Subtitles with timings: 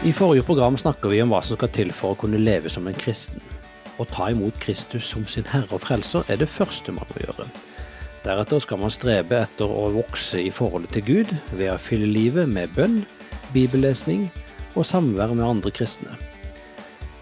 [0.00, 2.86] I forrige program snakka vi om hva som skal til for å kunne leve som
[2.88, 3.36] en kristen.
[4.00, 7.44] Å ta imot Kristus som sin herre og frelser er det første man må gjøre.
[8.24, 12.48] Deretter skal man strebe etter å vokse i forholdet til Gud ved å fylle livet
[12.48, 13.02] med bønn,
[13.52, 14.30] bibellesning
[14.72, 16.16] og samvær med andre kristne.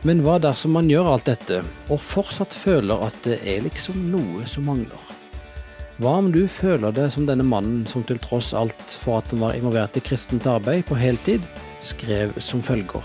[0.07, 4.47] Men hva dersom man gjør alt dette og fortsatt føler at det er liksom noe
[4.47, 5.03] som mangler?
[5.99, 9.43] Hva om du føler det som denne mannen som til tross alt for at han
[9.43, 11.43] var involvert i kristent arbeid på heltid,
[11.85, 13.05] skrev som følger.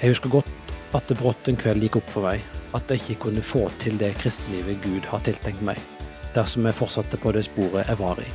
[0.00, 2.44] Jeg husker godt at det brått en kveld gikk opp for meg
[2.76, 5.80] at jeg ikke kunne få til det kristenlivet Gud har tiltenkt meg,
[6.36, 8.28] dersom jeg fortsatte på det sporet jeg var i.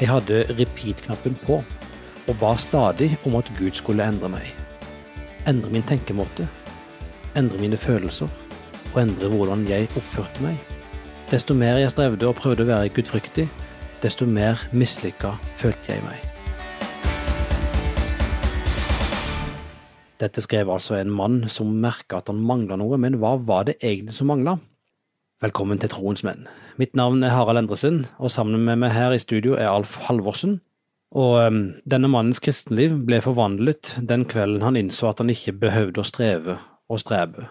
[0.00, 1.60] Jeg hadde repeat-knappen på,
[2.28, 4.46] og ba stadig om at Gud skulle endre meg.
[5.50, 6.48] Endre min tenkemåte,
[7.36, 8.30] endre mine følelser,
[8.92, 10.58] og endre hvordan jeg oppførte meg.
[11.30, 13.48] Desto mer jeg strevde og prøvde å være gudfryktig,
[14.02, 16.31] desto mer mislykka følte jeg meg.
[20.22, 23.80] Dette skrev altså en mann som merka at han mangla noe, men hva var det
[23.80, 24.60] egentlig som mangla?
[25.42, 26.44] Velkommen til Troens menn.
[26.78, 30.60] Mitt navn er Harald Endresen, og sammen med meg her i studio er Alf Halvorsen.
[31.18, 31.58] Og um,
[31.90, 36.56] denne mannens kristenliv ble forvandlet den kvelden han innså at han ikke behøvde å streve
[36.86, 37.48] og strebe,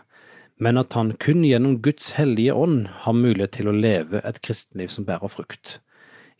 [0.64, 4.96] men at han kun gjennom Guds hellige ånd har mulighet til å leve et kristenliv
[4.96, 5.82] som bærer frukt.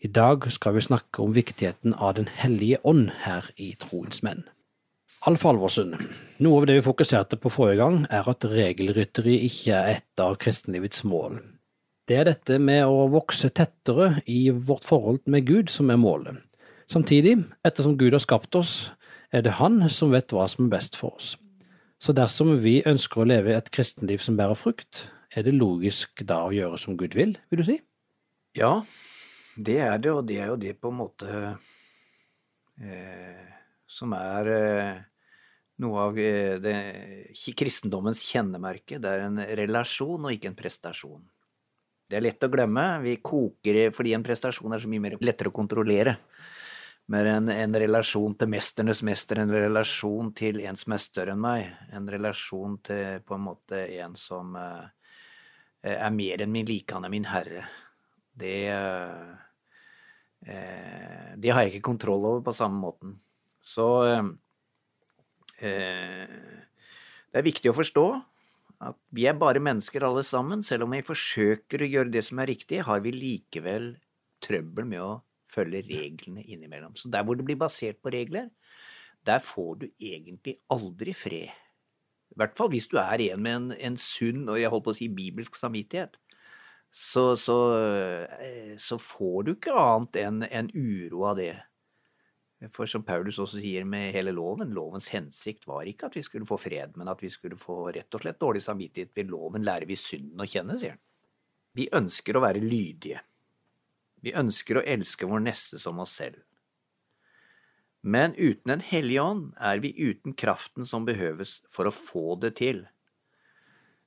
[0.00, 4.46] I dag skal vi snakke om viktigheten av Den hellige ånd her i Troens menn.
[5.22, 5.92] Alf Alvorsen,
[6.42, 10.34] noe av det vi fokuserte på forrige gang, er at regelrytteri ikke er et av
[10.42, 11.36] kristenlivets mål.
[12.10, 16.40] Det er dette med å vokse tettere i vårt forhold med Gud som er målet.
[16.90, 18.72] Samtidig, ettersom Gud har skapt oss,
[19.30, 21.36] er det Han som vet hva som er best for oss.
[22.02, 26.40] Så dersom vi ønsker å leve et kristenliv som bærer frukt, er det logisk da
[26.48, 27.78] å gjøre som Gud vil, vil du si?
[28.58, 28.82] Ja,
[29.54, 31.30] det er det, og det er jo det på en måte
[32.82, 33.46] eh,
[33.86, 35.00] som er eh,
[35.82, 36.76] noe av eh, det,
[37.58, 39.00] kristendommens kjennemerke.
[39.02, 41.22] Det er en relasjon og ikke en prestasjon.
[42.08, 42.86] Det er lett å glemme.
[43.04, 46.18] Vi koker fordi en prestasjon er så mye mer lettere å kontrollere
[47.12, 51.42] mer en, en, relasjon til mesternes mester, en relasjon til en som er større enn
[51.42, 51.70] meg.
[51.92, 54.86] En relasjon til på en måte en som uh,
[55.82, 57.66] er mer enn min like, han er min herre.
[58.32, 59.32] Det uh,
[60.42, 63.18] Det har jeg ikke kontroll over på samme måten.
[63.62, 64.32] Så uh,
[65.62, 68.06] det er viktig å forstå
[68.82, 70.62] at vi er bare mennesker alle sammen.
[70.66, 73.92] Selv om vi forsøker å gjøre det som er riktig, har vi likevel
[74.42, 75.12] trøbbel med å
[75.52, 76.96] følge reglene innimellom.
[76.98, 78.48] Så der hvor det blir basert på regler,
[79.26, 81.52] der får du egentlig aldri fred.
[82.32, 84.94] I hvert fall hvis du er en med en, en sunn og jeg holdt på
[84.94, 86.16] å si bibelsk samvittighet.
[86.92, 87.56] Så, så,
[88.36, 91.54] eh, så får du ikke annet enn en uro av det.
[92.70, 96.46] For som Paulus også sier med hele loven, lovens hensikt var ikke at vi skulle
[96.46, 99.10] få fred, men at vi skulle få rett og slett dårlig samvittighet.
[99.16, 101.02] Ved loven lærer vi synden å kjenne, sier han.
[101.74, 103.22] Vi ønsker å være lydige.
[104.22, 106.38] Vi ønsker å elske vår neste som oss selv.
[108.02, 112.56] Men uten Den hellige ånd er vi uten kraften som behøves for å få det
[112.58, 112.84] til.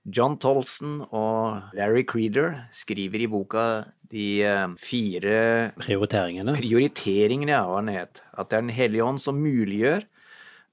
[0.06, 5.38] John Tolson og Larry Creeder skriver i boka de eh, fire
[5.82, 6.56] Prioriteringene.
[6.58, 8.22] Prioriteringene, ja, hva den het.
[8.34, 10.06] At det er Den hellige ånd som muliggjør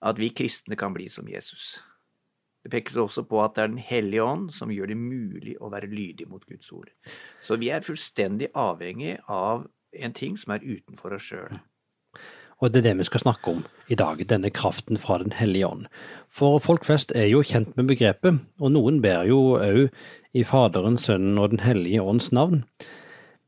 [0.02, 1.80] at vi kristne kan bli som Jesus.
[2.62, 5.70] Det pekes også på at det er Den hellige ånd som gjør det mulig å
[5.72, 6.90] være lydig mot Guds ord.
[7.42, 11.60] Så vi er fullstendig avhengig av en ting som er utenfor oss sjøl.
[12.62, 15.66] Og det er det vi skal snakke om i dag, denne kraften fra Den hellige
[15.66, 15.86] ånd.
[16.30, 19.88] For folk flest er jo kjent med begrepet, og noen ber jo òg
[20.32, 22.62] i Faderen, Sønnen og Den hellige ånds navn.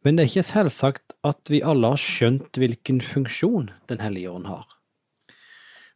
[0.04, 4.48] Men det er ikke selvsagt at vi alle har skjønt hvilken funksjon Den hellige ånd
[4.50, 4.66] har.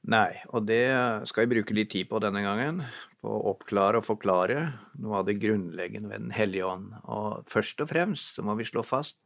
[0.09, 0.87] Nei, og det
[1.29, 2.81] skal jeg bruke litt tid på denne gangen
[3.21, 4.61] på å oppklare og forklare
[5.03, 6.93] noe av det grunnleggende ved Den hellige ånd.
[7.05, 9.19] Og først og fremst så må vi slå fast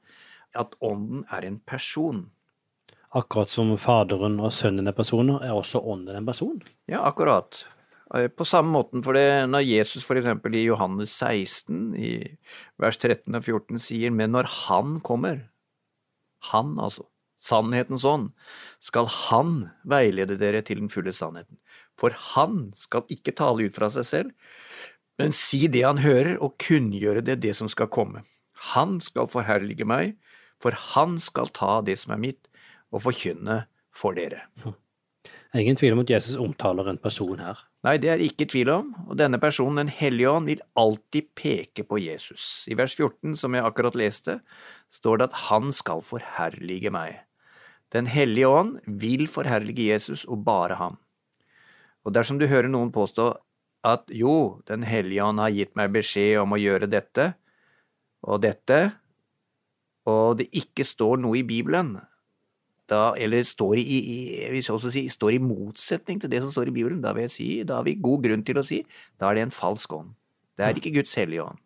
[0.58, 2.24] at ånden er en person.
[3.14, 6.58] Akkurat som Faderen og Sønnen er personer, er også ånden en person?
[6.88, 7.62] Ja, akkurat.
[8.36, 12.12] På samme måten, for det når Jesus for eksempel i Johannes 16, i
[12.80, 15.46] vers 13 og 14 sier, men når Han kommer,
[16.52, 17.06] Han altså,
[17.40, 18.30] sannhetens ånd,
[18.84, 21.56] skal Han veilede dere til den fulle sannheten
[22.02, 24.30] for han skal ikke tale ut fra seg selv,
[25.20, 28.24] men si det han hører, og kunngjøre det det som skal komme.
[28.74, 30.16] Han skal forherlige meg,
[30.62, 32.48] for han skal ta det som er mitt,
[32.92, 34.46] og forkynne for dere.
[35.52, 37.60] Er ingen tvil om at Jesus omtaler en person her.
[37.82, 41.82] Nei, det er ikke tvil om, og denne personen, Den hellige ånd, vil alltid peke
[41.82, 42.64] på Jesus.
[42.70, 44.40] I vers 14, som jeg akkurat leste,
[44.90, 47.24] står det at han skal forherlige meg.
[47.92, 50.98] Den hellige ånd vil forherlige Jesus, og bare ham.
[52.06, 53.32] Og dersom du hører noen påstå
[53.84, 57.34] at jo, Den hellige ånd har gitt meg beskjed om å gjøre dette
[58.22, 58.92] og dette,
[60.06, 61.96] og det ikke står noe i Bibelen,
[62.90, 66.70] da, eller står i, i, jeg også si, står i motsetning til det som står
[66.70, 68.82] i Bibelen, da vil jeg si, da har vi god grunn til å si
[69.20, 70.14] da er det en falsk ånd.
[70.58, 71.60] Det er ikke Guds hellige ånd.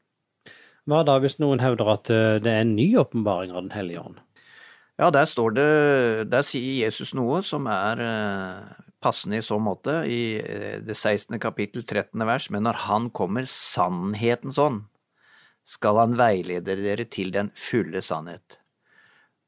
[0.86, 4.04] Hva da hvis noen hevder at eh, det er en ny åpenbaring av Den hellige
[4.04, 4.20] ånd?
[4.96, 5.70] Ja, der står det
[6.30, 11.40] Der sier Jesus noe som er eh, passende i så måte, i eh, det 16.
[11.42, 12.22] kapittel, 13.
[12.26, 14.84] vers, men når Han kommer, sannhetens ånd,
[15.66, 18.60] skal Han veilede dere til den fulle sannhet.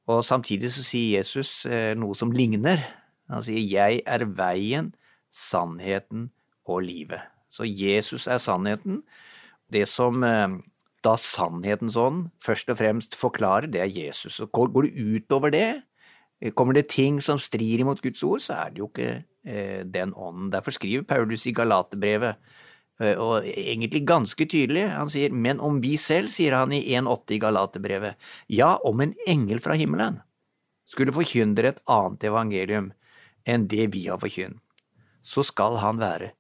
[0.09, 1.67] Og samtidig så sier Jesus
[2.01, 2.81] noe som ligner.
[3.29, 4.95] Han sier, Jeg er veien,
[5.29, 6.31] sannheten
[6.65, 7.21] og livet.
[7.53, 9.03] Så Jesus er sannheten.
[9.69, 10.25] Det som
[11.05, 14.41] da sannhetens ånd først og fremst forklarer, det er Jesus.
[14.41, 15.83] Og går det utover det,
[16.55, 20.15] kommer det ting som strir imot Guds ord, så er det jo ikke eh, den
[20.15, 20.53] ånden.
[20.53, 22.67] Derfor skriver Paulus i Galaterbrevet, eh,
[22.99, 27.43] og egentlig ganske tydelig, han sier, men om vi selv, sier han i 1,8 i
[27.43, 30.19] Galaterbrevet, ja, om en engel fra himmelen
[30.89, 32.91] skulle forkynne et annet evangelium
[33.49, 34.59] enn det vi har forkynt,
[35.23, 36.33] så skal han være,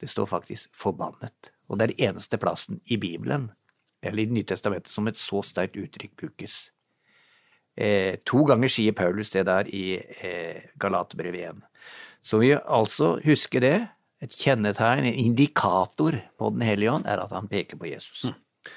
[0.00, 1.52] det står faktisk, forbannet.
[1.68, 3.50] Og det er den eneste plassen i Bibelen
[4.02, 6.70] eller i Nytestamentet, som et så sterkt uttrykk brukes.
[7.78, 11.60] Eh, to ganger sier Paulus det der i eh, Galaterbrevet 1.
[12.22, 13.76] Så vi altså husker det.
[14.24, 18.24] Et kjennetegn, en indikator på Den hellige ånd, er at han peker på Jesus.
[18.24, 18.72] Mm.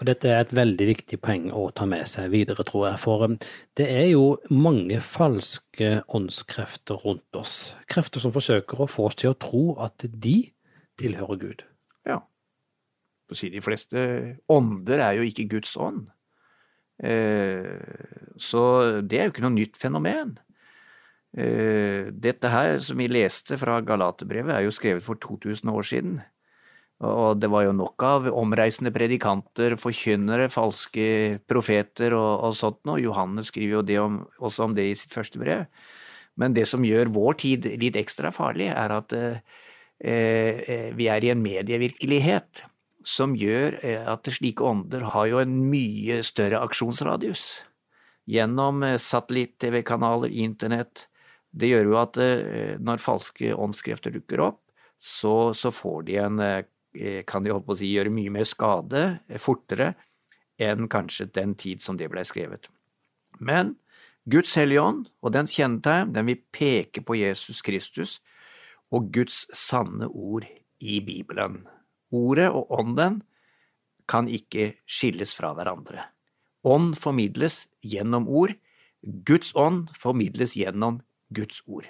[0.00, 3.00] Og Dette er et veldig viktig poeng å ta med seg videre, tror jeg.
[3.02, 3.36] For um,
[3.76, 7.76] det er jo mange falske åndskrefter rundt oss.
[7.86, 10.38] Krefter som forsøker å få oss til å tro at de
[10.98, 11.66] tilhører Gud.
[12.08, 12.22] Ja
[13.36, 14.00] si, de fleste
[14.50, 16.08] ånder er jo ikke Guds ånd.
[17.02, 17.80] Eh,
[18.40, 18.62] så
[19.00, 20.36] det er jo ikke noe nytt fenomen.
[21.38, 26.20] Eh, dette her som vi leste fra Galaterbrevet, er jo skrevet for 2000 år siden.
[27.00, 33.00] Og det var jo nok av omreisende predikanter, forkynnere, falske profeter og, og sånt noe.
[33.00, 35.64] Johannes skriver jo om, også om det i sitt første brev.
[36.36, 39.40] Men det som gjør vår tid litt ekstra farlig, er at eh,
[40.00, 42.64] eh vi er i en medievirkelighet
[43.04, 47.62] som gjør eh, at slike ånder har jo en mye større aksjonsradius.
[48.28, 51.09] Gjennom satellitt-TV-kanaler, internett.
[51.50, 54.60] Det gjør jo at eh, når falske åndskrefter dukker opp,
[55.00, 56.42] så, så får de en
[57.24, 59.92] Kan de holde på å si gjøre mye mer skade fortere
[60.58, 62.66] enn kanskje den tid som det blei skrevet.
[63.38, 63.76] Men
[64.26, 68.18] Guds hellige ånd og dens kjennetegn, den vil peke på Jesus Kristus
[68.90, 70.48] og Guds sanne ord
[70.82, 71.62] i Bibelen.
[72.10, 73.20] Ordet og ånden
[74.10, 76.08] kan ikke skilles fra hverandre.
[76.66, 78.56] Ånd formidles gjennom ord,
[79.00, 81.00] Guds ånd formidles gjennom
[81.34, 81.88] Guds ord.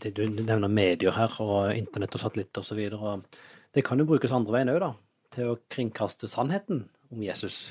[0.00, 2.82] Det du nevner medier her, og internett og satellitter osv.,
[3.76, 4.92] det kan jo brukes andre veien òg, da,
[5.32, 7.66] til å kringkaste sannheten om Jesus.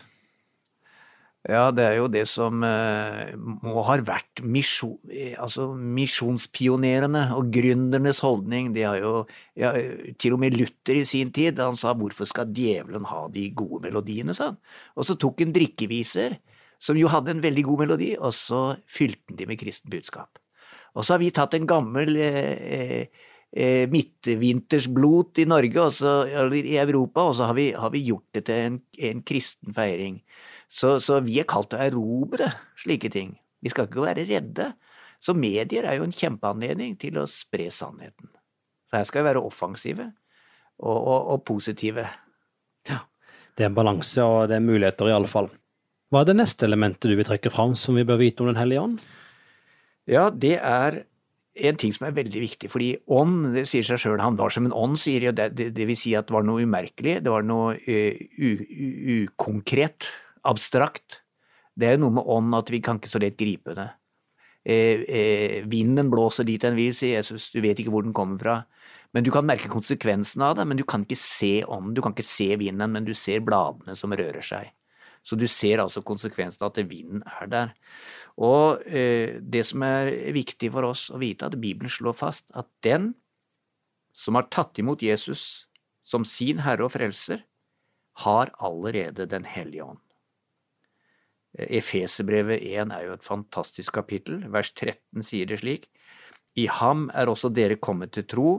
[1.46, 4.96] Ja, det er jo det som eh, må ha vært misjon,
[5.38, 8.72] altså misjonspionerene og gründernes holdning.
[8.74, 9.12] De har jo
[9.54, 9.70] ja,
[10.18, 13.84] Til og med Luther i sin tid, han sa 'hvorfor skal djevelen ha de gode
[13.86, 14.58] melodiene', sa han.
[14.98, 16.40] Og så tok han drikkeviser,
[16.80, 20.40] som jo hadde en veldig god melodi, og så fylte han de med kristen budskap.
[20.96, 23.08] Og så har vi tatt en gammel eh,
[23.52, 28.28] eh, midtvintersblot i Norge, også, eller i Europa, og så har vi, har vi gjort
[28.38, 28.78] det til en,
[29.12, 30.22] en kristen feiring.
[30.72, 32.50] Så, så vi er kalt å erobre
[32.82, 33.36] slike ting.
[33.64, 34.72] Vi skal ikke være redde.
[35.24, 38.30] Så medier er jo en kjempeanledning til å spre sannheten.
[38.90, 40.08] Så her skal vi være offensive
[40.78, 42.06] og, og, og positive.
[42.90, 43.02] Ja,
[43.58, 45.50] det er en balanse, og det er muligheter i alle fall.
[46.14, 48.62] Hva er det neste elementet du vil trekke fram som vi bør vite om Den
[48.62, 49.00] hellige ånd?
[50.10, 51.04] Ja, det er
[51.56, 54.68] en ting som er veldig viktig, fordi ånd, det sier seg sjøl, han var som
[54.68, 57.32] en ånd, sier jo det, det, det, vil si at det var noe umerkelig, det
[57.32, 58.66] var noe uh,
[59.24, 60.10] ukonkret
[60.46, 61.22] abstrakt.
[61.76, 63.88] Det er jo noe med ånd at vi kan ikke så lett gripe det.
[64.66, 68.40] Eh, eh, vinden blåser dit den vil, sier Jesus, du vet ikke hvor den kommer
[68.42, 68.56] fra.
[69.14, 72.16] Men du kan merke konsekvensen av det, men du kan ikke se ånden, du kan
[72.16, 74.72] ikke se vinden, men du ser bladene som rører seg.
[75.26, 77.74] Så du ser altså konsekvensen av at vinden er der.
[78.38, 82.70] Og eh, det som er viktig for oss å vite, at Bibelen slår fast at
[82.86, 83.14] den
[84.16, 85.66] som har tatt imot Jesus
[86.06, 87.44] som sin Herre og Frelser,
[88.24, 90.00] har allerede Den hellige ånd.
[91.56, 94.44] Efeserbrevet 1 er jo et fantastisk kapittel.
[94.52, 95.90] Vers 13 sier det slik.
[96.56, 98.50] I ham er også dere kommet til tro,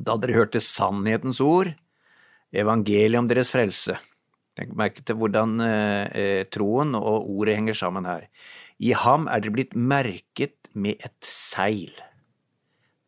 [0.00, 1.72] da dere hørte sannhetens ord,
[2.52, 3.98] evangeliet om deres frelse.
[4.58, 8.26] Tenk merke til hvordan eh, eh, troen og ordet henger sammen her.
[8.82, 11.94] I ham er dere blitt merket med et seil.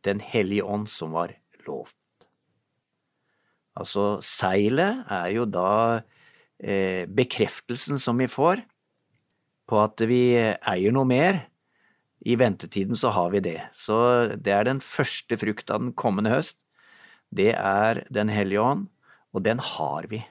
[0.05, 1.35] Den hellige ånd som var
[1.67, 1.97] lovt.
[3.75, 6.01] Altså, seilet er jo da
[6.63, 8.63] eh, bekreftelsen som vi får
[9.69, 11.45] på at vi eier noe mer.
[12.25, 13.59] I ventetiden så har vi det.
[13.77, 13.97] Så
[14.41, 16.57] det er den første frukt av den kommende høst.
[17.35, 18.87] Det er Den hellige ånd,
[19.35, 20.23] og den har vi.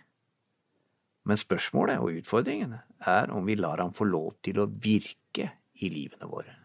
[1.23, 5.49] Men spørsmålet og utfordringen er om vi lar ham få lov til å virke
[5.79, 6.57] i livene våre.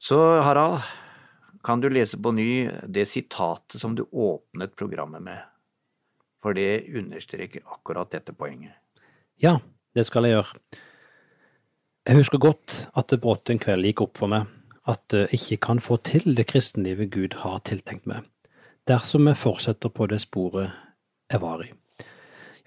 [0.00, 0.80] Så Harald,
[1.62, 5.42] kan du lese på ny det sitatet som du åpnet programmet med,
[6.40, 8.78] for det understreker akkurat dette poenget.
[9.36, 9.58] Ja,
[9.94, 10.62] det skal jeg gjøre.
[12.08, 14.48] Jeg husker godt at det brått en kveld gikk opp for meg
[14.88, 18.24] at jeg ikke kan få til det kristenlivet Gud har tiltenkt meg,
[18.88, 20.72] dersom jeg fortsetter på det sporet
[21.30, 21.70] jeg var i.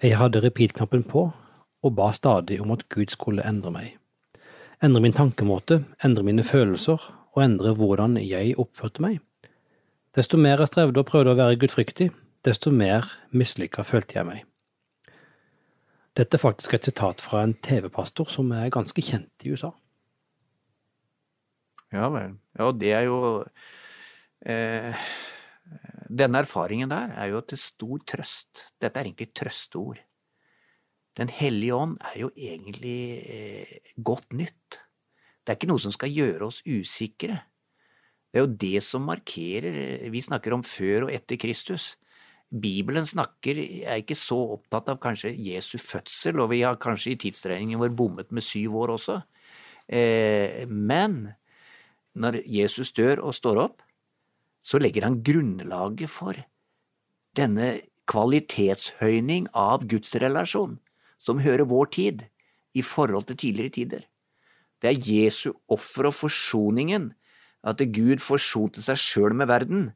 [0.04, 1.30] Jeg hadde repeat-knappen på
[1.84, 3.94] og ba stadig om at Gud skulle endre meg.
[4.84, 7.00] Endre min tankemåte, endre mine følelser
[7.32, 9.22] og endre hvordan jeg oppførte meg.
[10.12, 12.10] Desto mer jeg strevde og prøvde å være gudfryktig,
[12.44, 14.44] desto mer mislykka følte jeg meg.
[16.20, 19.72] Dette er faktisk et sitat fra en TV-pastor som er ganske kjent i USA.
[21.96, 22.36] Ja vel.
[22.60, 23.18] Ja, det er jo
[24.44, 25.08] eh,
[26.08, 28.68] Denne erfaringen der er jo til stor trøst.
[28.80, 30.00] Dette er egentlig trøsteord.
[31.14, 34.80] Den hellige ånd er jo egentlig eh, godt nytt.
[35.44, 37.38] Det er ikke noe som skal gjøre oss usikre.
[38.32, 41.92] Det er jo det som markerer Vi snakker om før og etter Kristus.
[42.50, 47.20] Bibelen snakker, er ikke så opptatt av kanskje Jesu fødsel, og vi har kanskje i
[47.24, 49.20] tidsregningen vår bommet med syv år også.
[49.88, 51.34] Eh, men
[52.14, 53.83] når Jesus dør og står opp,
[54.64, 56.38] så legger han grunnlaget for
[57.36, 60.78] denne kvalitetshøyning av Guds relasjon,
[61.20, 62.24] som hører vår tid,
[62.74, 64.00] i forhold til tidligere tider.
[64.82, 67.12] Det er Jesu offer og forsoningen,
[67.64, 69.92] at Gud forsonte seg sjøl med verden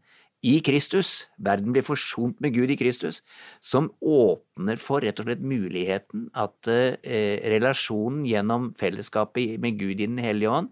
[0.46, 3.18] i Kristus, verden blir forsont med Gud i Kristus,
[3.60, 10.06] som åpner for rett og slett muligheten at eh, relasjonen gjennom fellesskapet med Gud i
[10.06, 10.70] Den hellige ånd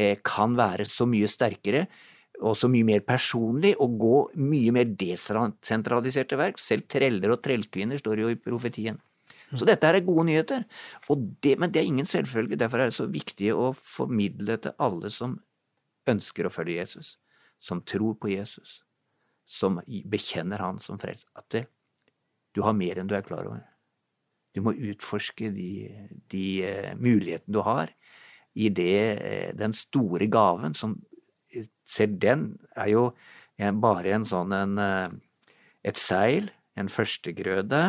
[0.00, 1.84] eh, kan være så mye sterkere
[2.42, 6.60] og så mye mer personlig og gå mye mer desentralisert til verk.
[6.60, 8.98] Selv treller og trellkvinner står jo i profetien.
[9.54, 10.64] Så dette er gode nyheter.
[11.42, 12.58] Det, men det er ingen selvfølge.
[12.58, 15.38] Derfor er det så viktig å formidle til alle som
[16.10, 17.14] ønsker å følge Jesus,
[17.62, 18.80] som tror på Jesus,
[19.46, 21.64] som bekjenner Han som frelst, at det,
[22.54, 23.62] du har mer enn du er klar over.
[24.54, 25.70] Du må utforske de,
[26.32, 27.92] de uh, mulighetene du har
[28.56, 30.96] i det, uh, den store gaven som
[31.86, 33.04] Selv den er jo
[33.56, 35.12] bare en sånn en, uh,
[35.86, 37.82] et seil, en førstegrøde,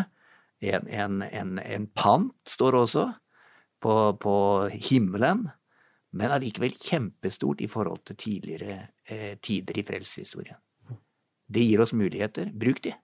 [0.59, 3.07] en, en, en, en pant står også
[3.83, 4.35] på, på
[4.89, 5.47] himmelen,
[6.17, 10.57] men allikevel kjempestort i forhold til tidligere eh, tider i frelseshistorien.
[11.47, 12.49] Det gir oss muligheter.
[12.53, 12.95] Bruk de.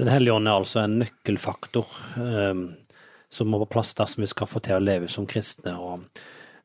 [0.00, 1.90] Den hellige ånd er altså en nøkkelfaktor
[2.22, 2.62] eh,
[3.32, 5.76] som må på plass dersom vi skal få til å leve som kristne.
[5.76, 6.06] og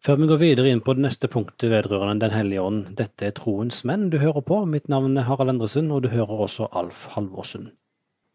[0.04, 3.36] før vi går videre inn på det neste punktet vedrørende Den hellige ånd, dette er
[3.38, 4.64] Troens menn du hører på.
[4.66, 7.72] Mitt navn er Harald Endresen, og du hører også Alf Halvorsen.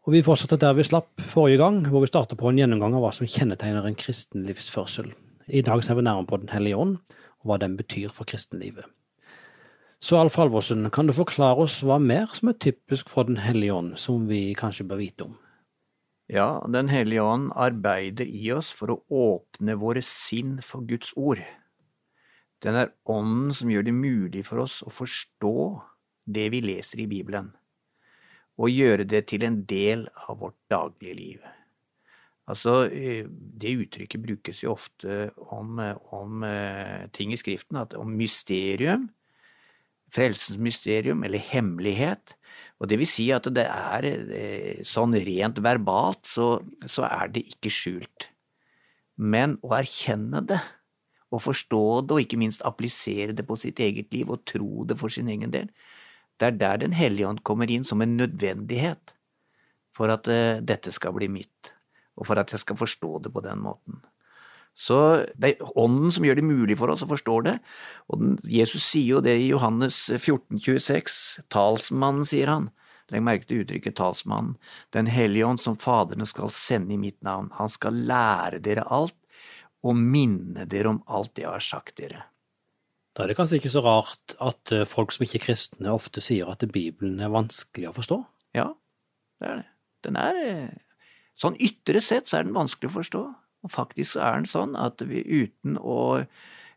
[0.03, 3.05] Og Vi fortsetter der vi slapp forrige gang, hvor vi starter på en gjennomgang av
[3.05, 5.13] hva som kjennetegner en kristen livsførsel.
[5.47, 6.97] I dag ser vi nærmere på Den hellige ånd,
[7.39, 8.83] og hva den betyr for kristenlivet.
[10.03, 13.73] Så Alf Halvorsen, kan du forklare oss hva mer som er typisk for Den hellige
[13.73, 15.37] ånd, som vi kanskje bør vite om?
[16.31, 21.41] Ja, Den hellige ånd arbeider i oss for å åpne våre sinn for Guds ord.
[22.63, 25.57] Den er ånden som gjør det mulig for oss å forstå
[26.23, 27.51] det vi leser i Bibelen
[28.61, 31.45] og gjøre det til en del av vårt daglige liv.
[32.47, 35.79] Altså, eh, det uttrykket brukes jo ofte om,
[36.11, 39.09] om eh, ting i Skriften, at om mysterium,
[40.13, 42.35] frelsens mysterium eller hemmelighet,
[42.81, 46.57] og det vil si at det er eh, sånn rent verbalt, så,
[46.89, 48.29] så er det ikke skjult.
[49.15, 50.59] Men å erkjenne det,
[51.33, 54.97] og forstå det, og ikke minst applisere det på sitt eget liv og tro det
[54.99, 55.69] for sin egen del,
[56.41, 59.13] det er der Den hellige ånd kommer inn som en nødvendighet
[59.93, 61.73] for at uh, dette skal bli mitt,
[62.17, 64.01] og for at jeg skal forstå det på den måten.
[64.73, 64.97] Så
[65.37, 67.57] det er Ånden som gjør det mulig for oss å forstå det,
[68.09, 71.19] og Jesus sier jo det i Johannes 14, 26,
[71.53, 72.71] talsmannen, sier han.
[73.13, 74.55] Legg merke til uttrykket talsmannen.
[74.95, 79.17] Den hellige ånd som Faderne skal sende i mitt navn, han skal lære dere alt
[79.83, 82.23] og minne dere om alt jeg har sagt dere.
[83.13, 86.23] Da er det kanskje ikke så rart at eh, folk som ikke er kristne, ofte
[86.23, 88.17] sier at Bibelen er vanskelig å forstå?
[88.57, 88.71] Ja,
[89.43, 89.67] det er det.
[90.07, 90.73] Den er eh,
[91.37, 93.21] Sånn ytre sett så er den vanskelig å forstå,
[93.63, 95.77] og faktisk er den sånn at vi uten,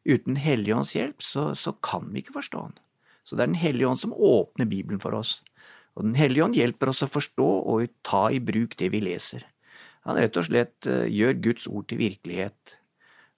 [0.06, 2.78] uten Helligånds hjelp så, så, kan vi ikke forstå den.
[3.26, 5.40] Så det er Den hellige ånd som åpner Bibelen for oss.
[5.98, 9.42] Og Den hellige ånd hjelper oss å forstå og ta i bruk det vi leser.
[10.06, 12.76] Han rett og slett eh, gjør Guds ord til virkelighet.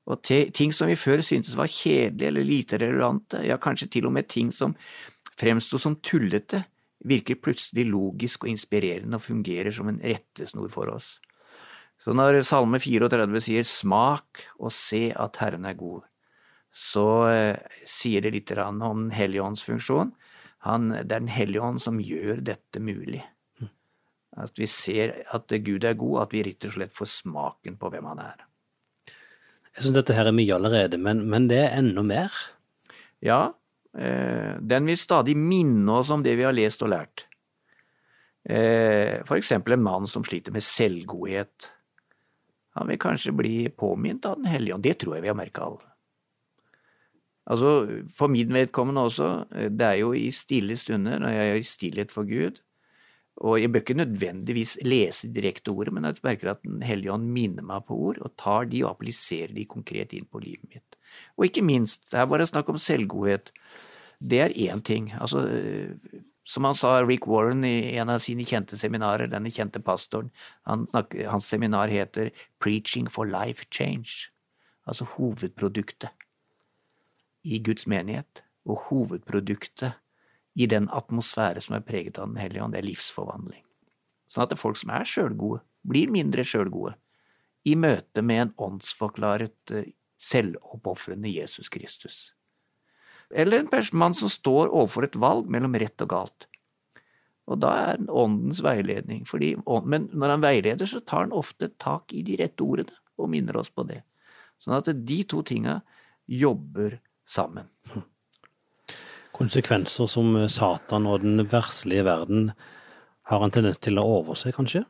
[0.09, 4.15] Og ting som vi før syntes var kjedelige eller lite relevante, ja, kanskje til og
[4.17, 4.75] med ting som
[5.39, 6.63] fremsto som tullete,
[7.09, 11.19] virker plutselig logisk og inspirerende og fungerer som en rettesnor for oss.
[12.09, 16.07] Så når Salme 34 sier smak og se at Herren er god,
[16.73, 20.15] så eh, sier det litt om Den hellige ånds funksjon.
[20.65, 23.21] Han, det er Den hellige ånd som gjør dette mulig.
[24.41, 27.93] At vi ser at Gud er god, at vi rett og slett får smaken på
[27.93, 28.45] hvem han er.
[29.77, 32.43] Jeg syns dette her er mye allerede, men, men det er enda mer?
[33.21, 33.43] Ja,
[33.93, 37.29] eh, den vil stadig minne oss om det vi har lest og lært.
[38.49, 41.75] Eh, for eksempel en mann som sliter med selvgodhet.
[42.79, 44.87] Han vil kanskje bli påminnet av Den hellige ånd.
[44.87, 45.85] Det tror jeg vi har merka alle.
[47.49, 47.71] Altså,
[48.13, 52.13] for min vedkommende også, eh, det er jo i stille stunder, når jeg gjør stillhet
[52.13, 52.61] for Gud,
[53.39, 57.29] og jeg bør ikke nødvendigvis lese direkte ordet, men jeg merker at Den hellige ånd
[57.31, 60.99] minner meg på ord, og tar de og appliserer de konkret inn på livet mitt.
[61.39, 63.53] Og ikke minst, her var det snakk om selvgodhet.
[64.19, 65.13] Det er én ting.
[65.15, 65.47] Altså,
[66.49, 70.31] som han sa, Rick Warren i en av sine kjente seminarer, denne kjente pastoren,
[70.65, 70.87] han,
[71.29, 72.31] hans seminar heter
[72.63, 74.31] Preaching for Life Change,
[74.89, 76.09] altså hovedproduktet
[77.45, 79.99] i Guds menighet, og hovedproduktet
[80.57, 83.63] i den atmosfære som er preget av Den hellige ånd, det er livsforvandling.
[84.29, 86.97] Sånn at det er folk som er sjølgode, blir mindre sjølgode
[87.69, 92.33] i møte med en åndsforklaret, eh, selvoppofrende Jesus Kristus.
[93.35, 96.47] Eller en mann som står overfor et valg mellom rett og galt.
[97.49, 99.55] Og da er den åndens veiledning, fordi,
[99.85, 103.57] men når han veileder, så tar han ofte tak i de rette ordene og minner
[103.61, 104.03] oss på det.
[104.61, 105.79] Sånn at de to tinga
[106.29, 107.71] jobber sammen.
[109.37, 112.51] Konsekvenser som Satan og den verslige verden
[113.29, 114.85] har en tendens til å overse, kanskje?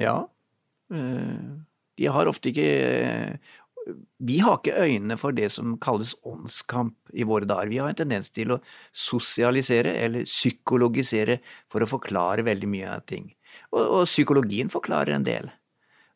[0.00, 0.22] Ja.
[0.92, 1.42] Eh,
[1.98, 3.38] de har ofte ikke
[4.22, 7.70] Vi har ikke øynene for det som kalles åndskamp i våre dager.
[7.70, 8.60] Vi har en tendens til å
[8.94, 11.40] sosialisere eller psykologisere
[11.72, 13.32] for å forklare veldig mye av ting.
[13.72, 15.50] Og, og psykologien forklarer en del.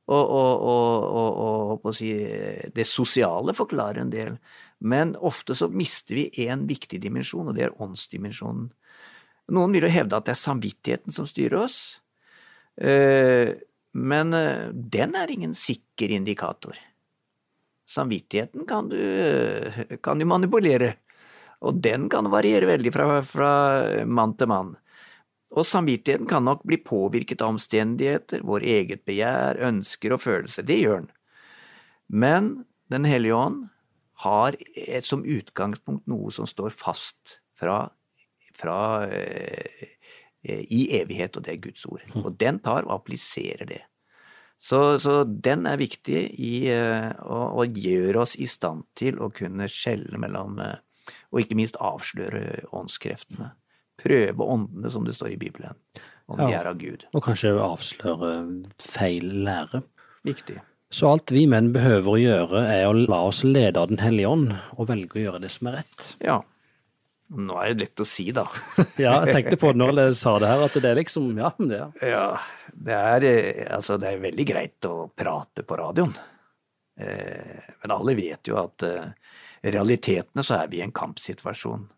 [0.07, 2.13] Og, og, og, si,
[2.75, 4.37] det sosiale forklarer en del.
[4.79, 8.69] Men ofte så mister vi én viktig dimensjon, og det er åndsdimensjonen.
[9.57, 11.79] Noen vil jo hevde at det er samvittigheten som styrer oss,
[12.83, 13.55] eh,
[13.97, 16.79] men eh, den er ingen sikker indikator.
[17.87, 18.99] Samvittigheten kan du,
[20.03, 20.97] kan du manipulere,
[21.63, 23.53] og den kan variere veldig fra, fra
[24.05, 24.75] mann til mann.
[25.57, 30.67] Og samvittigheten kan nok bli påvirket av omstendigheter, vår eget begjær, ønsker og følelser.
[30.67, 31.13] Det gjør den.
[32.09, 33.65] Men Den hellige ånd
[34.23, 37.89] har et, som utgangspunkt noe som står fast fra,
[38.55, 38.77] fra
[39.11, 39.89] eh,
[40.47, 42.05] i evighet, og det er Guds ord.
[42.13, 42.23] Hm.
[42.23, 43.81] Og den tar og appliserer det.
[44.59, 49.31] Så, så den er viktig i uh, å, å, gjøre oss i stand til å
[49.35, 50.79] kunne skjelle mellom uh,
[51.31, 53.53] Og ikke minst avsløre åndskreftene.
[54.01, 55.77] Prøve åndene, som det står i Bibelen,
[56.29, 57.07] om ja, de er av Gud.
[57.17, 58.33] Og kanskje avsløre
[58.83, 59.81] feil lære.
[60.27, 60.59] Viktig.
[60.93, 64.31] Så alt vi menn behøver å gjøre, er å la oss lede av Den hellige
[64.31, 66.11] ånd, og velge å gjøre det som er rett.
[66.23, 66.41] Ja.
[67.27, 68.45] Nå er det lett å si, da.
[69.03, 71.51] ja, jeg tenkte på det når jeg sa det her, at det er liksom Ja,
[71.59, 72.27] det er Ja,
[72.71, 76.15] det er, eh, altså, det er veldig greit å prate på radioen.
[77.01, 79.35] Eh, men alle vet jo at eh,
[79.67, 81.93] realitetene så er vi i en kampsituasjon.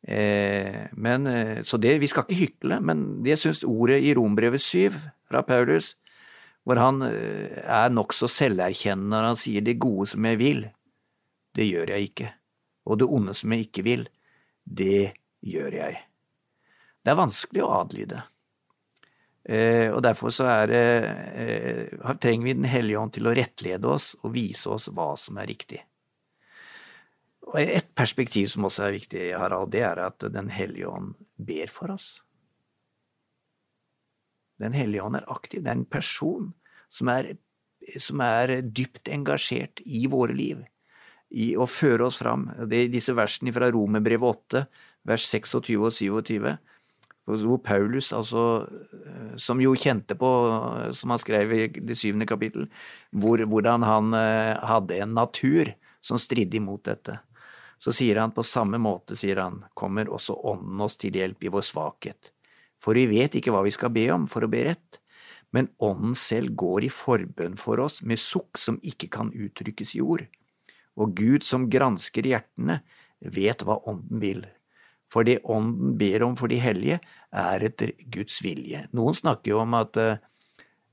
[0.00, 1.26] Men,
[1.68, 4.96] så det, vi skal ikke hykle, men jeg syns ordet i Rombrevet 7
[5.28, 5.90] fra Paulus
[6.66, 10.64] hvor han eh, er nokså selverkjennende når han sier det gode som jeg vil,
[11.56, 12.32] det gjør jeg ikke,
[12.86, 14.04] og det onde som jeg ikke vil,
[14.70, 15.98] det gjør jeg.
[17.00, 18.22] Det er vanskelig å adlyde.
[19.50, 24.12] Eh, og derfor så er eh, trenger vi Den hellige ånd til å rettlede oss
[24.20, 25.80] og vise oss hva som er riktig.
[27.50, 31.72] Og Et perspektiv som også er viktig, Harald, det er at Den hellige ånd ber
[31.72, 32.20] for oss.
[34.60, 35.64] Den hellige ånd er aktiv.
[35.64, 36.52] Det er en person
[36.92, 37.32] som er,
[37.98, 40.60] som er dypt engasjert i våre liv,
[41.30, 42.48] i å føre oss fram.
[42.66, 44.64] Det er disse versene fra Romerbrevet 8,
[45.08, 46.50] vers 26 og 27,
[47.30, 48.66] hvor Paulus, altså,
[49.38, 50.30] som jo kjente på,
[50.96, 52.66] som han skrev i det syvende kapittel,
[53.14, 55.70] hvor, hvordan han eh, hadde en natur
[56.02, 57.20] som stridde imot dette.
[57.80, 61.52] Så sier han på samme måte, sier han, kommer også Ånden oss til hjelp i
[61.52, 62.32] vår svakhet.
[62.80, 65.00] For vi vet ikke hva vi skal be om for å be rett,
[65.54, 70.04] men Ånden selv går i forbønn for oss med sukk som ikke kan uttrykkes i
[70.04, 70.26] ord.
[70.98, 72.80] Og Gud som gransker hjertene,
[73.20, 74.46] vet hva Ånden vil,
[75.10, 77.00] For det Ånden ber om for de hellige,
[77.34, 78.84] er etter Guds vilje.
[78.94, 80.20] Noen snakker jo om at eh,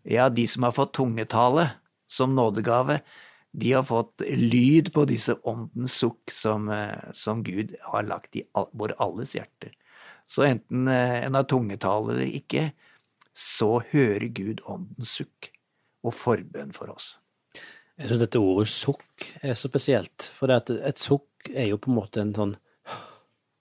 [0.10, 1.68] ja, de som har fått tungetale
[2.10, 3.02] som nådegave,
[3.52, 8.44] de har fått lyd på disse åndens sukk som, eh, som Gud har lagt i
[8.54, 9.74] all, vår alles hjerter.
[10.28, 12.72] Så enten eh, en har tungetale eller ikke,
[13.38, 15.52] så hører Gud åndens sukk
[16.06, 17.16] og forbønn for oss.
[17.98, 21.98] Jeg syns dette ordet sukk er så spesielt, for et sukk er jo på en
[21.98, 22.58] måte en sånn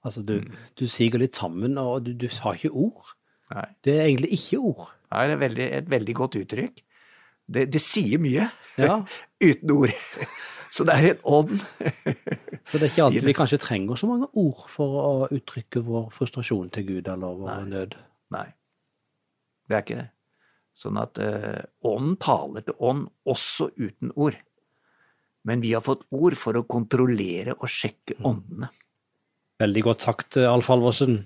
[0.07, 0.59] Altså, du, mm.
[0.79, 3.09] du siger litt sammen, og du, du har ikke ord.
[3.51, 3.65] Nei.
[3.83, 4.93] Det er egentlig ikke ord.
[5.11, 6.83] Nei, det er veldig, et veldig godt uttrykk.
[7.57, 8.47] Det, det sier mye
[8.79, 9.01] ja.
[9.49, 9.97] uten ord.
[10.71, 11.57] Så det er en ånd.
[12.63, 16.11] så det er ikke alltid vi kanskje trenger så mange ord for å uttrykke vår
[16.15, 17.69] frustrasjon til Gud eller vår Nei.
[17.71, 17.97] nød.
[18.37, 18.47] Nei,
[19.67, 20.11] det er ikke det.
[20.77, 24.37] Sånn at eh, ånden taler til ånd også uten ord.
[25.47, 28.27] Men vi har fått ord for å kontrollere og sjekke mm.
[28.29, 28.73] åndene.
[29.57, 31.23] Veldig godt sagt, Alf Halvorsen.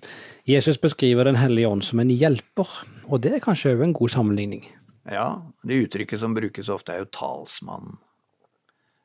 [0.47, 2.69] Jesus beskriver Den hellige ånd som en hjelper,
[3.11, 4.69] og det er kanskje òg en god sammenligning?
[5.11, 7.97] Ja, det uttrykket som brukes ofte er jo talsmann.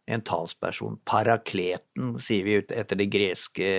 [0.05, 0.99] En talsperson.
[1.09, 3.71] Parakleten, sier vi etter det greske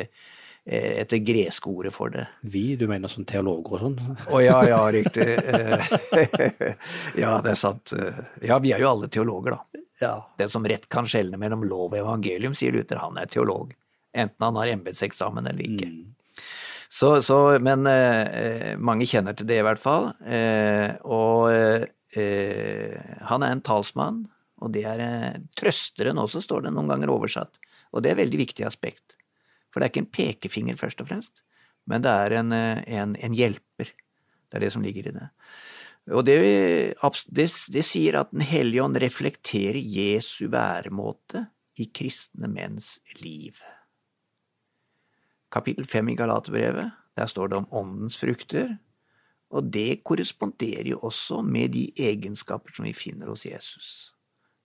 [0.66, 2.24] etter greske ordet for det.
[2.42, 2.74] Vi?
[2.74, 4.16] Du mener som teologer og sånn?
[4.26, 5.26] Å oh, ja, ja, riktig.
[7.22, 7.94] ja, det er sant.
[8.42, 9.84] Ja, vi er jo alle teologer, da.
[10.02, 10.12] Ja.
[10.38, 13.72] Den som rett kan skjelne mellom lov og evangelium, sier Luther, han er teolog.
[14.16, 15.88] Enten han har embetseksamen eller ikke.
[15.92, 16.16] Mm.
[16.88, 20.10] Så, så, men eh, mange kjenner til det, i hvert fall.
[20.24, 21.50] Eh, og
[22.16, 22.94] eh,
[23.28, 24.22] han er en talsmann,
[24.62, 27.60] og det er eh, trøsteren også, står det noen ganger oversatt.
[27.92, 29.15] Og det er et veldig viktig aspekt.
[29.76, 31.42] For det er ikke en pekefinger, først og fremst,
[31.84, 33.90] men det er en, eh, en, en hjelper.
[34.48, 35.26] Det er det som ligger i det.
[36.16, 36.36] Og det,
[37.28, 41.42] det, det sier at Den hellige ånd reflekterer Jesu væremåte
[41.76, 43.58] i kristne menns liv.
[45.52, 48.78] Kapittel fem i Galaterbrevet, der står det om åndens frukter,
[49.52, 54.14] og det korresponderer jo også med de egenskaper som vi finner hos Jesus.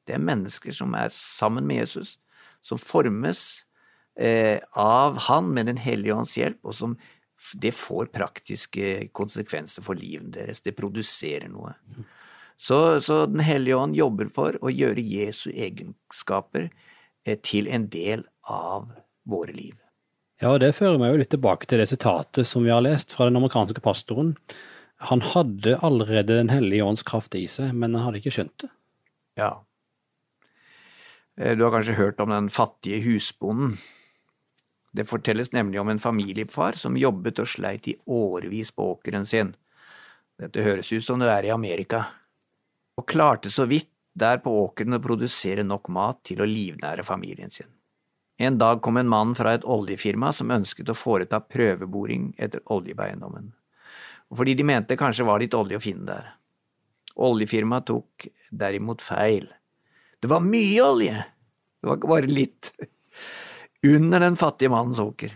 [0.07, 2.15] Det er mennesker som er sammen med Jesus,
[2.63, 3.65] som formes
[4.19, 6.97] av Han med Den hellige ånds hjelp, og som
[7.57, 10.61] det får praktiske konsekvenser for livet deres.
[10.61, 11.73] Det produserer noe.
[12.57, 16.69] Så, så Den hellige ånd jobber for å gjøre Jesu egenskaper
[17.25, 18.91] eh, til en del av
[19.25, 19.73] våre liv.
[20.41, 23.13] Ja, og det fører meg jo litt tilbake til det sitatet som vi har lest
[23.13, 24.35] fra den amerikanske pastoren.
[25.09, 28.69] Han hadde allerede Den hellige ånds kraft i seg, men han hadde ikke skjønt det.
[29.41, 29.51] Ja.
[31.39, 33.79] Eh, du har kanskje hørt om den fattige husbonden
[34.91, 39.53] det fortelles nemlig om en familiefar som jobbet og sleit i årevis på åkeren sin.
[40.39, 42.05] Dette høres ut som det er i Amerika,
[42.97, 47.51] og klarte så vidt der på åkeren å produsere nok mat til å livnære familien
[47.51, 47.69] sin.
[48.41, 52.95] En dag kom en mann fra et oljefirma som ønsket å foreta prøveboring etter olje
[54.31, 56.27] fordi de mente kanskje var litt olje å finne der.
[57.19, 59.49] Oljefirmaet tok derimot feil.
[60.23, 61.17] Det var mye olje,
[61.81, 62.71] det var ikke bare litt
[63.87, 65.33] under den fattige mannens åker.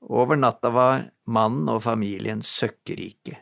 [0.00, 3.38] Over natta var mannen og familien søkkrike.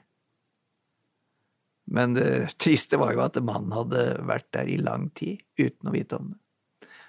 [1.92, 5.94] Men det triste var jo at mannen hadde vært der i lang tid uten å
[5.94, 6.38] vite om det.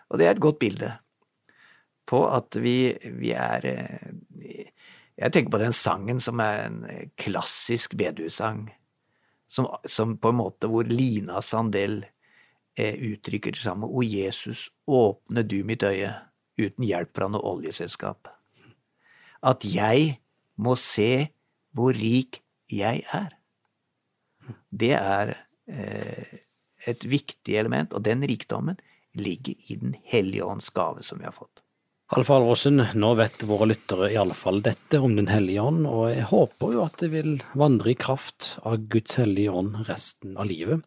[0.10, 0.90] Og det er et godt bilde
[2.10, 3.64] på at vi, vi er
[5.16, 6.80] Jeg tenker på den sangen som er en
[7.18, 8.66] klassisk bedehussang,
[9.48, 12.00] som, som, på en måte hvor Lina Sandel
[12.76, 13.86] eh, uttrykker det samme.
[13.86, 16.12] O Jesus, åpne du mitt øye
[16.60, 18.30] uten hjelp fra noe oljeselskap.
[19.44, 20.18] At jeg
[20.62, 21.30] må se
[21.74, 23.34] hvor rik jeg er.
[24.70, 25.36] Det er
[25.72, 26.40] eh,
[26.88, 28.80] et viktig element, og den rikdommen
[29.14, 31.62] ligger i Den hellige ånds gave som vi har fått.
[32.14, 36.12] Alf Alvorsen, nå vet våre lyttere i alle fall dette om Den hellige ånd, og
[36.12, 40.50] jeg håper jo at det vil vandre i kraft av Guds hellige ånd resten av
[40.52, 40.84] livet.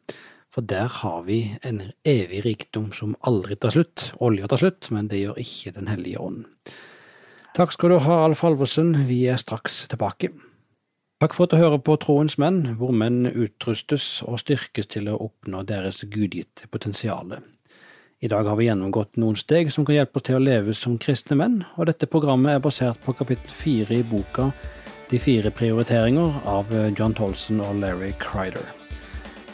[0.57, 4.07] For der har vi en evig rikdom som aldri tar slutt.
[4.25, 6.47] Olja tar slutt, men det gjør ikke Den hellige ånd.
[7.53, 8.95] Takk skal du ha, Alf Alvorsen.
[9.05, 10.31] Vi er straks tilbake.
[11.21, 15.19] Takk for at du hører på Troens menn, hvor menn utrustes og styrkes til å
[15.29, 17.37] oppnå deres gudgitte potensial.
[18.25, 20.97] I dag har vi gjennomgått noen steg som kan hjelpe oss til å leve som
[20.97, 24.49] kristne menn, og dette programmet er basert på kapittel fire i boka
[25.13, 28.86] De fire prioriteringer av John Tolson og Larry Crider.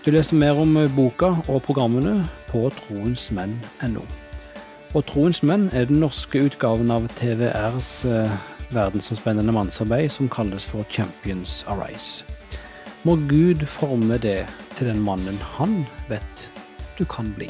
[0.03, 4.03] Du leser mer om eh, boka og programmene på troensmenn.no.
[4.99, 8.35] Og Troens menn er den norske utgaven av TVRs eh,
[8.75, 12.27] verdensomspennende mannsarbeid som kalles for Champions Arise.
[13.07, 14.41] Må Gud forme det
[14.75, 16.49] til den mannen han vet
[16.99, 17.47] du kan bli.